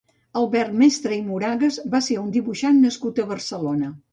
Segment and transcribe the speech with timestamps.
[0.39, 3.97] Albert Mestre i Moragas va ser un dibuixant nascut a Barcelona.